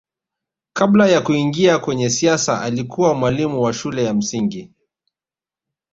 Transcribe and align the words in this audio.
kabla 0.73 1.07
ya 1.09 1.21
kuingia 1.21 1.79
kwenye 1.79 2.09
siasa 2.09 2.61
alikuwa 2.61 3.13
mwalimu 3.13 3.61
wa 3.61 3.73
shule 3.73 4.03
ya 4.03 4.13
msingi 4.13 4.71